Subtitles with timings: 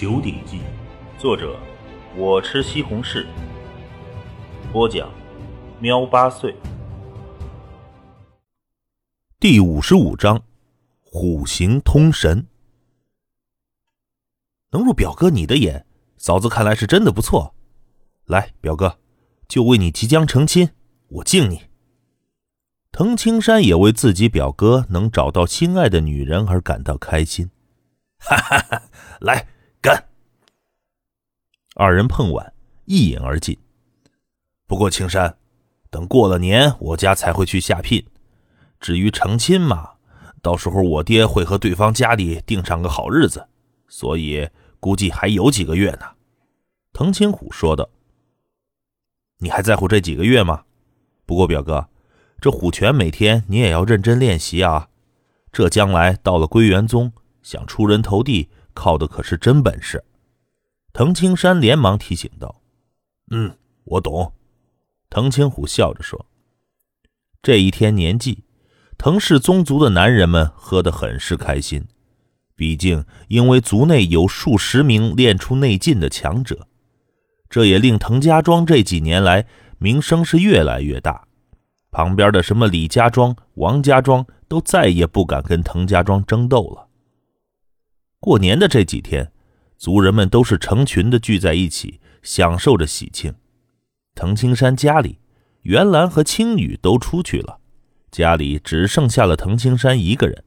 [0.00, 0.58] 九鼎记》，
[1.20, 1.58] 作者
[2.16, 3.26] 我吃西红柿，
[4.72, 5.12] 播讲
[5.80, 6.54] 喵八岁。
[9.40, 10.40] 第五十五章：
[11.00, 12.46] 虎形通神。
[14.70, 15.84] 能入表哥你的眼，
[16.16, 17.56] 嫂子看来是真的不错。
[18.26, 19.00] 来，表哥，
[19.48, 20.70] 就为你即将成亲，
[21.08, 21.62] 我敬你。
[22.92, 27.50] 滕青山也为自己表哥能找到心爱的女人而感到开心。
[28.20, 28.82] 哈哈哈！
[29.20, 29.48] 来，
[31.80, 32.52] 二人碰碗，
[32.86, 33.56] 一饮而尽。
[34.66, 35.38] 不过青山，
[35.90, 38.04] 等过了年，我家才会去下聘。
[38.80, 39.90] 至于成亲嘛，
[40.42, 43.46] 到时候我爹会和对方家里定上个好日子，
[43.86, 44.48] 所以
[44.80, 46.06] 估计还有几个月呢。
[46.92, 47.88] 滕青虎说道
[49.38, 50.64] ：“你还在乎这几个月吗？
[51.24, 51.88] 不过表哥。”
[52.42, 54.88] 这虎拳每天你也要认真练习啊！
[55.52, 60.04] 这将来到了归元宗，想出人头地，靠的可是真本事。
[60.92, 62.60] 滕青山连忙提醒道
[63.30, 64.32] ：“嗯，我懂。”
[65.10, 66.26] 滕青虎笑着说
[67.42, 68.44] ：“这一天年纪，
[68.96, 71.86] 滕氏宗族的男人们喝得很是开心。
[72.56, 76.66] 毕竟，因为族内有数十名练出内劲的强者，
[77.48, 79.46] 这也令滕家庄这几年来
[79.78, 81.26] 名声是越来越大。”
[81.90, 86.88] 旁边的什么李家庄、王家庄都再也不敢跟滕家庄争斗了。
[88.20, 89.32] 过年的这几天，
[89.78, 93.34] 族人们都是成群的聚在一起，享受着喜庆。
[94.14, 95.20] 滕青山家里，
[95.62, 97.60] 袁兰和青女都出去了，
[98.10, 100.44] 家里只剩下了滕青山一个人。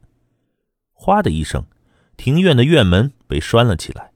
[0.92, 1.64] 哗的一声，
[2.16, 4.12] 庭院的院门被拴了起来。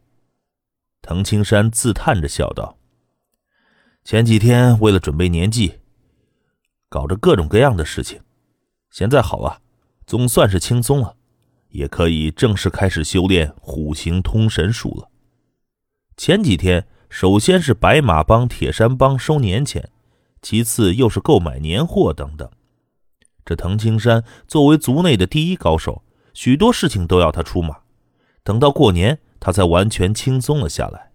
[1.01, 2.77] 滕青山自叹着笑道
[4.05, 5.81] ：“前几天为了准备年祭。”
[6.89, 8.21] 搞着各种各样的事情，
[8.91, 9.61] 现在好了，
[10.07, 11.17] 总算是轻松了，
[11.77, 15.11] 也可以正式开始修炼虎形通神术了。
[16.17, 19.91] 前几天，首先是白马帮、铁山帮收年钱，
[20.41, 22.51] 其次又是购买年货等等。
[23.45, 26.03] 这藤青山作为族内的第一高手，
[26.35, 27.81] 许多事情都要他出马。
[28.43, 31.13] 等到过年，他才完全轻松了下来。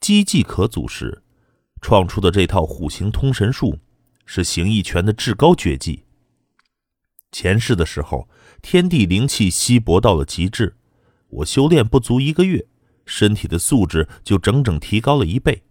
[0.00, 1.22] 机迹可祖师。
[1.82, 3.78] 创出的这套虎形通神术，
[4.24, 6.04] 是形意拳的至高绝技。
[7.30, 8.28] 前世的时候，
[8.68, 10.74] 天地灵气稀薄到了极致，
[11.28, 12.66] 我修炼不足一个月，
[13.04, 15.62] 身体的素质就整整提高了一倍。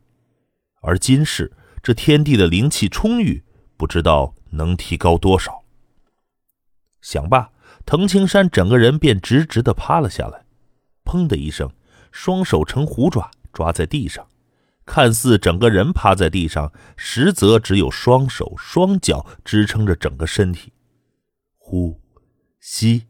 [0.82, 1.52] 而今世，
[1.84, 3.44] 这天地的灵气充裕，
[3.76, 5.66] 不知道能提高多少。
[7.02, 7.52] 想罢，
[7.86, 10.46] 滕青山整个人便直直的趴了下来，
[11.04, 11.70] 砰的一声，
[12.14, 14.26] 双手成虎爪抓在地上。
[14.86, 20.72] 看似整个人趴在地上，实则只有双手双脚支撑着整个身体。
[21.58, 22.00] 呼
[22.68, 23.04] 吸，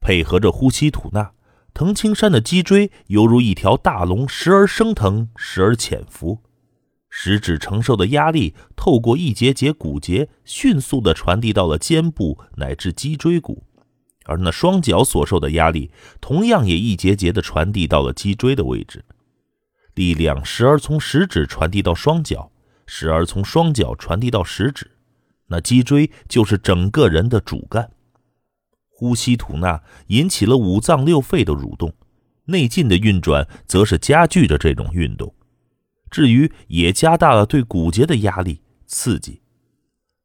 [0.00, 1.32] 配合着呼吸吐纳，
[1.74, 6.38] 藤青山的脊椎犹如一条大龙，时而升腾，时而潜伏。
[7.10, 13.64] 食指承受的压力透过一节节骨节，迅速地传递到了肩部乃至脊椎骨，
[14.24, 19.04] 而那双脚所受的压力，同样也一节节地传递到了脊椎的位置。
[19.92, 22.50] 力量时而从食指传递到双脚，
[22.86, 24.92] 时而从双脚传递到食指，
[25.48, 27.90] 那脊椎就是整个人的主干。
[29.00, 31.94] 呼吸吐纳引起了五脏六肺的蠕动，
[32.44, 35.34] 内劲的运转则是加剧着这种运动。
[36.10, 39.40] 至于也加大了对骨节的压力刺激。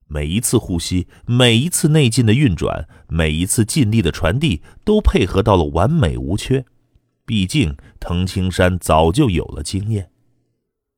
[0.08, 6.66] 每一次呼吸，每一次内劲的运转，每一次劲力的传递，都配合到了完美无缺。
[7.26, 10.12] 毕竟，藤青山早就有了经验。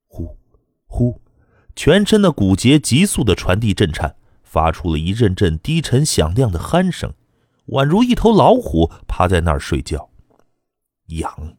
[0.08, 0.36] 呼，
[0.88, 1.22] 呼，
[1.76, 7.14] 全身的骨节急速的传递震颤，发出了一阵阵低沉响亮的鼾声，
[7.68, 10.10] 宛如一头老虎趴在那儿睡觉。
[11.08, 11.58] 痒，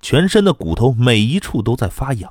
[0.00, 2.30] 全身的骨头每一处都在发痒；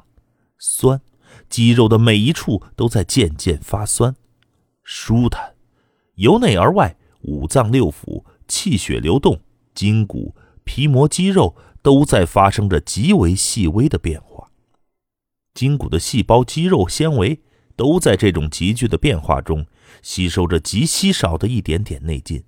[0.57, 1.01] 酸，
[1.49, 4.13] 肌肉的每一处都在渐渐发酸；
[4.83, 5.55] 舒坦，
[6.15, 9.39] 由内而外，五脏六腑、气血流动、
[9.73, 11.55] 筋骨、皮膜、肌肉。
[11.81, 14.51] 都在发生着极为细微的变化，
[15.53, 17.39] 筋骨的细胞、肌肉、纤维
[17.77, 19.65] 都在这种急剧的变化中
[20.01, 22.43] 吸收着极稀少的一点点内劲。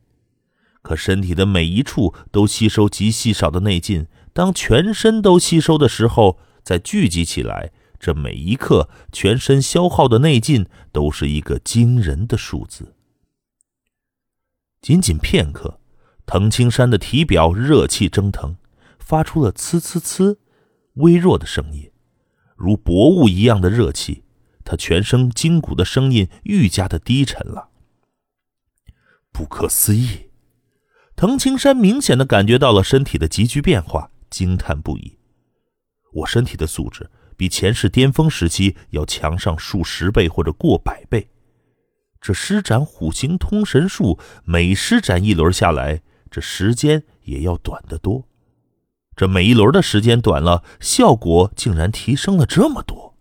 [0.81, 12.95] 可身体的每一处都吸收极细少的内劲，当全身都吸收的时候，再聚集起来，这每一刻全身消耗的内劲都是一个惊人的数字。
[14.81, 15.79] 仅仅片刻，
[16.25, 18.55] 藤青山的体表热气蒸腾。
[18.97, 20.37] 发出了“呲呲呲”
[20.95, 21.91] 微弱的声音，
[22.55, 24.23] 如薄雾一样的热气。
[24.63, 27.71] 他全身筋骨的声音愈加的低沉了。
[29.33, 30.30] 不可思议！
[31.21, 35.19] 藤青山明显的感觉到了身体的急剧变化，惊叹不已。
[36.13, 37.07] 我身体的素质
[37.37, 41.29] 比前世巅峰时期要强上数十倍或者过百倍。
[42.19, 46.01] 这施展虎形通神术，每施展一轮下来，
[46.31, 48.27] 这时间也要短得多。
[49.15, 53.15] 这每一轮的时间短了，效果竟然提升了这么多。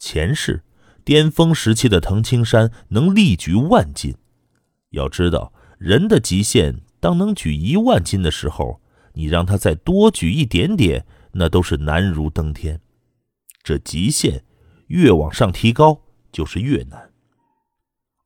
[0.00, 0.64] 前世
[1.04, 4.16] 巅峰时期的藤青山能力举万斤，
[4.90, 8.82] 要知道人的极限，当能举一万斤的时候，
[9.14, 12.82] 你让他再多举一点点，那都是难如登天。
[13.62, 14.44] 这极限
[14.88, 17.12] 越往上提高，就是越难。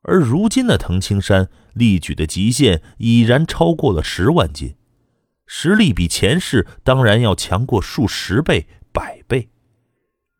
[0.03, 4.75] 而如今的藤青山力举的极限已然超过了十万斤。
[5.47, 9.51] 实力比前世当然要强过数十倍、百倍。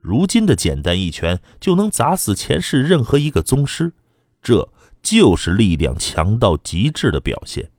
[0.01, 3.93] 如今的简单一拳就能砸死前世任何一个宗师，
[4.43, 4.69] 这
[5.05, 7.71] 就是力量强到极致的表现。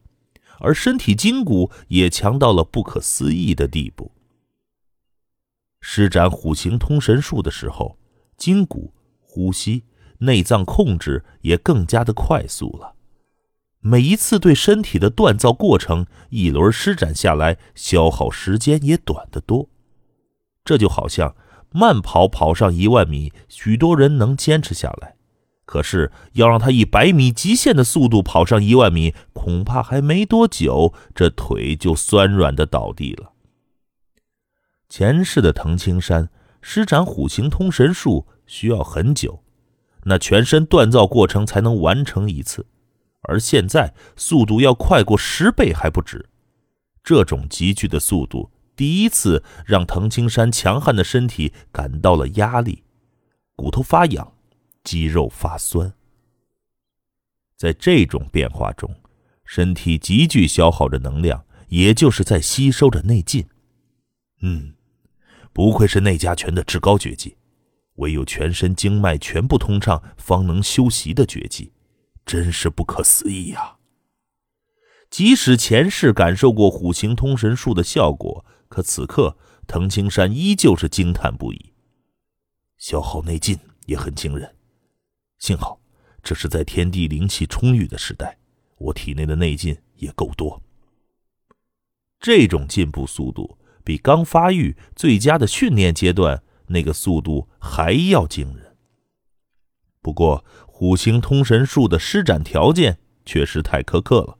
[0.59, 4.13] 而身体筋骨也强到了不可思议的地步。
[5.81, 7.99] 施展虎形通神术的时候，
[8.37, 9.83] 筋骨、呼吸、
[10.19, 12.95] 内脏控制也更加的快速了。
[13.81, 19.69] 每一次对身体的锻造过程，一轮施展下来，消耗时间也短得多。
[20.63, 21.35] 这就好像
[21.69, 25.17] 慢跑跑上一万米，许多人能坚持下来；
[25.65, 33.31] 可是要让他以百米极限的速度跑上一万米，恐怕还没多久，这腿就酸软的倒地了。
[34.87, 36.29] 前世的藤青山
[36.61, 39.43] 施展虎形通神术需要很久，
[40.03, 42.67] 那全身锻造过程才能完成一次。
[43.23, 46.29] 而现在速度要快过十倍还不止，
[47.03, 52.83] 这种急剧的速度，第一次让藤青山强悍的身体感到了压力，
[53.55, 54.31] 骨头发痒，
[54.85, 55.93] 肌肉发酸。
[57.57, 58.95] 在这种变化中，
[59.43, 63.45] 身体急剧消耗着能量，也就是在吸收着内劲。
[64.41, 64.75] 嗯，
[65.51, 67.35] 不愧是内家拳的至高绝技，
[67.95, 71.73] 唯有全身经脉全部通畅，方能修习的绝技。
[72.25, 73.77] 真是不可思议呀！
[75.11, 79.37] 即使前世感受过虎形通神术的效果，可此刻
[79.67, 81.73] 藤青山依旧是惊叹不已。
[82.77, 84.55] 消耗内劲也很惊人，
[85.45, 85.79] 幸好
[86.23, 88.35] 这是在天地灵气充裕的时代，
[88.79, 90.59] 我体内的内劲也够多。
[92.19, 98.75] 这种进步速度比刚发育最佳的训练阶段那个速度还要惊人。
[100.01, 100.43] 不过。
[100.77, 104.37] 虎形通神术的施展条件确实太苛刻了。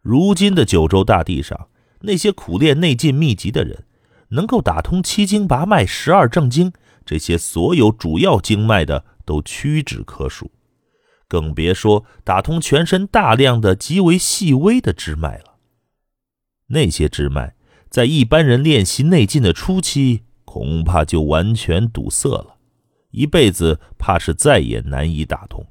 [0.00, 1.68] 如今的九州大地上，
[2.00, 3.84] 那些苦练内劲秘籍的人，
[4.28, 6.72] 能够打通七经八脉、十二正经
[7.04, 10.50] 这些所有主要经脉的，都屈指可数，
[11.28, 15.58] 更别说打通全身大量的极为细微的支脉了。
[16.68, 17.54] 那些支脉，
[17.90, 22.56] 在一般人练习内劲的初期，恐怕就完全堵塞了。
[23.10, 25.66] 一辈子怕是再也难以打通，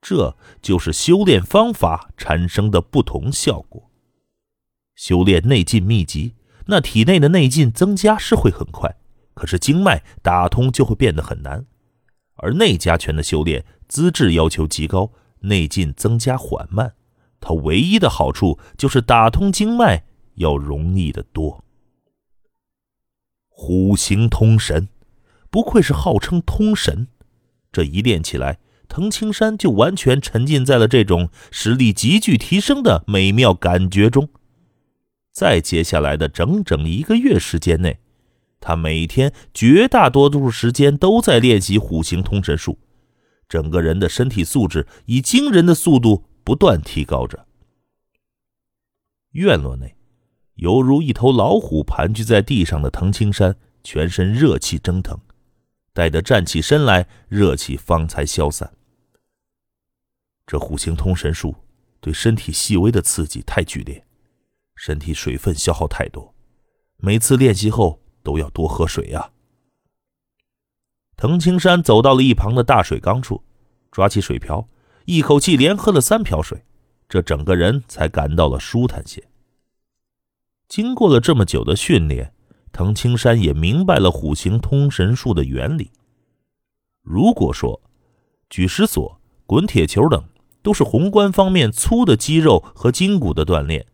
[0.00, 3.90] 这就是修炼方法产生的不同效果。
[4.94, 6.34] 修炼内劲秘籍，
[6.66, 8.96] 那体内的内劲增加是会很快，
[9.34, 11.66] 可是经脉打通就会变得很难。
[12.42, 16.94] 而内家拳的修炼资质要求极高，内劲增加缓慢，
[17.40, 20.04] 它唯一的好处就是打通经脉
[20.34, 21.64] 要容易得多。
[23.48, 24.88] 虎形通神。
[25.50, 27.08] 不愧是号称通神，
[27.70, 28.58] 这一练起来，
[28.88, 34.30] 藤青山就完全沉浸在了这种实力急剧提升的美妙感觉中。
[35.30, 37.98] 在接下来的整整一个月时间内，
[38.62, 42.78] 他每天绝大多数时间都在练习虎形通神术，
[43.48, 47.46] 整个人的身体素质以惊人的速度不断提高着。
[49.32, 49.96] 院落内，
[50.54, 55.18] 犹如一头老虎盘踞在地上的藤青山，全身热气蒸腾。
[55.92, 58.72] 待得站起身来，热气方才消散。
[60.46, 61.54] 这虎形通神术
[62.00, 64.04] 对身体细微的刺激太剧烈，
[64.76, 66.34] 身体水分消耗太多，
[66.98, 69.30] 每次练习后都要多喝水呀。
[71.16, 73.42] 藤青山走到了一旁的大水缸处，
[73.90, 74.68] 抓起水瓢，
[75.04, 76.64] 一口气连喝了三瓢水，
[77.08, 79.22] 这整个人才感到了舒坦些。
[80.68, 82.32] 经过了这么久的训练。
[82.74, 85.90] 藤青山也明白了虎形通神术的原理。
[87.02, 87.82] 如果说
[88.48, 90.24] 举石锁、滚铁球等
[90.62, 93.86] 都是宏观方面粗的肌肉和筋骨的锻炼，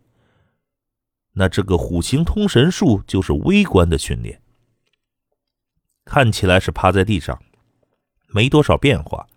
[1.33, 4.41] 那这个虎形通神术就是微观的训练。
[6.05, 7.41] 看起来是趴在地上，
[8.27, 9.27] 没多少变化，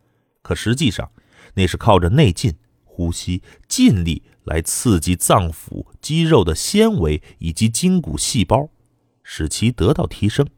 [0.41, 1.13] 可实际上
[1.55, 8.71] 那是靠着内劲、呼吸、劲力来刺激脏腑、肌肉的纤维以及筋骨细胞，
[9.23, 10.49] 使其得到提升。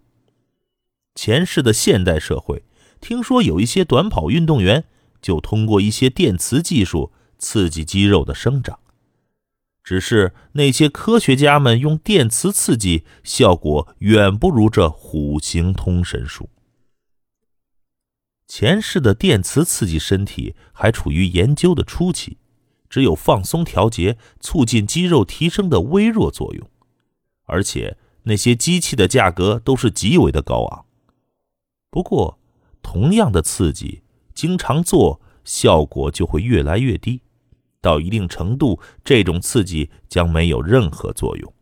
[1.16, 2.64] 前世的现代社会，
[3.00, 4.84] 听说有一些短跑运动员
[5.20, 8.78] 就通过一些电磁技术刺激肌肉的生长。
[9.84, 16.48] 只是那些科学家们用电磁刺激，效果远不如这虎形通神术。
[18.48, 22.38] 前世的电磁刺激身体还处于研究的初期，
[22.88, 26.70] 只有放松调节、促进肌肉提升的微弱作用，
[27.44, 30.86] 而且那些机器的价格都是极为的高昂。
[31.90, 32.38] 不过，
[32.82, 34.02] 同样的刺激，
[34.34, 37.20] 经常做，效果就会越来越低。
[37.84, 41.52] 到一定程度，这种刺激将没有任何作用。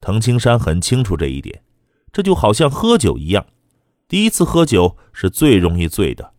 [0.00, 1.62] 藤青山很清楚这一点，
[2.10, 3.44] 这就好像喝酒一样，
[4.08, 6.32] 第一次喝酒是最容易醉的，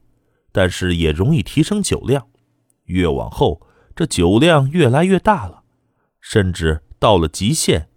[0.52, 2.28] 但是也容易提升酒量。
[2.86, 3.62] 越往后，
[3.96, 5.62] 这酒量越来越大了，
[6.20, 7.90] 甚至到了极限，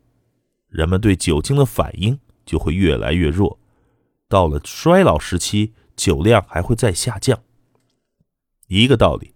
[0.68, 3.58] 人们对酒精的反应就会越来越弱。
[4.28, 7.42] 到了衰老时期，酒量还会再下降。
[8.66, 9.32] 一个道理。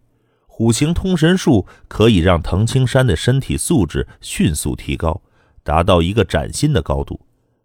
[0.56, 5.20] 虎形通神术可以让藤青山的身体素质迅速提高，
[5.64, 7.20] 达到一个崭新的高度。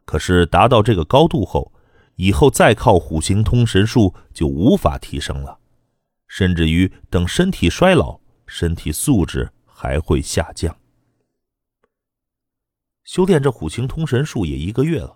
[0.05, 1.71] 可是达到这个高度后，
[2.15, 5.59] 以后再靠虎形通神术就无法提升了，
[6.27, 10.75] 甚至于等身体衰老，身体素质还会下降。
[13.03, 15.15] 修炼这虎形通神术也一个月了，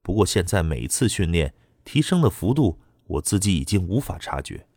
[0.00, 1.52] 不过现在每次训练
[1.82, 4.68] 提升的幅度，我自己已经无法察觉。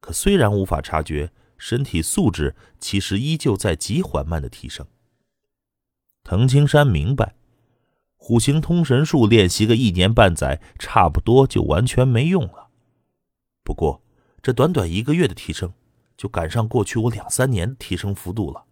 [0.00, 1.32] 可虽然无法察觉。
[1.58, 4.86] 身体素质其实依旧在极缓慢的提升。
[6.22, 7.36] 藤青山明白，
[8.16, 12.68] 虎形通神术练习个一年半载，差不多就完全没用了。
[13.62, 14.02] 不过，
[14.42, 15.72] 这短短一个月的提升，
[16.16, 18.64] 就赶上过去我两三年提升幅度了。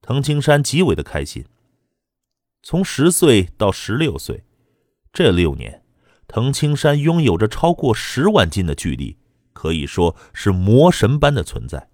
[0.00, 1.44] 藤青山极为的开心。
[2.62, 4.44] 从十岁到十六岁，
[5.12, 5.82] 这六年，
[6.26, 9.18] 藤青山拥有着超过十万斤的巨力。
[9.54, 11.88] 可以说是魔神般的存在，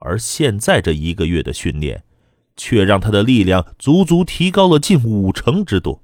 [0.00, 2.04] 而现在这一个月的训练，
[2.56, 6.02] 却让他的力量足足提高了近五成之多。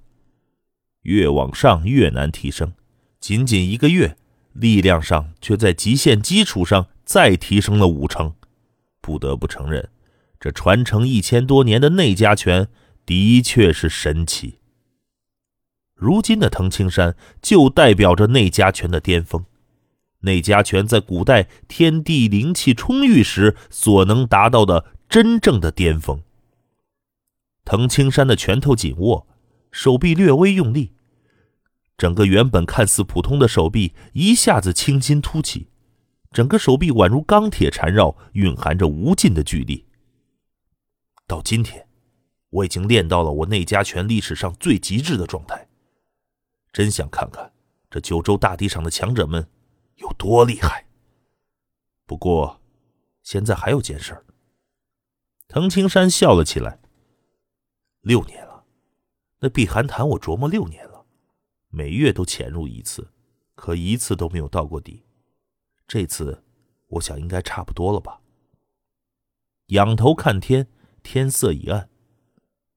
[1.02, 2.72] 越往上越难提升，
[3.20, 4.16] 仅仅一个月，
[4.52, 8.34] 力量上却在极限基础上再提升了五成。
[9.00, 9.90] 不得不承认，
[10.38, 12.68] 这传承一千多年的内家拳
[13.04, 14.58] 的确是神奇。
[15.94, 19.44] 如今的藤青山就代表着内家拳的巅峰。
[20.20, 26.22] 内家拳在古代天地灵气充裕时所能达到的真正的巅峰。
[27.64, 29.26] 藤青山的拳头紧握，
[29.70, 30.92] 手臂略微用力，
[31.96, 35.68] 整个原本看似普通的手臂一下子青筋凸起，
[36.32, 39.84] 整个手臂宛如钢铁缠绕，蕴含着无尽的巨力。
[41.26, 41.86] 到今天，
[42.50, 45.68] 我已经练到了我内家拳历史上最极致的状态。
[46.72, 47.52] 真想看看
[47.90, 49.46] 这九州大地上的强者们。
[49.98, 50.86] 有多厉害？
[52.06, 52.60] 不过，
[53.22, 54.24] 现在还有件事。
[55.46, 56.80] 藤青山笑了起来。
[58.00, 58.64] 六年了，
[59.40, 61.04] 那碧寒潭我琢磨六年了，
[61.68, 63.10] 每月都潜入一次，
[63.54, 65.04] 可一次都没有到过底。
[65.86, 66.44] 这次，
[66.86, 68.20] 我想应该差不多了吧。
[69.66, 70.68] 仰头看天，
[71.02, 71.90] 天色已暗，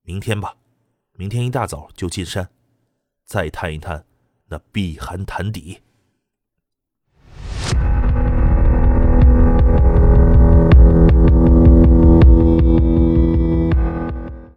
[0.01, 0.57] 明天吧，
[1.13, 2.51] 明天一大早就进山，
[3.25, 4.05] 再探一探
[4.47, 5.81] 那碧寒潭底。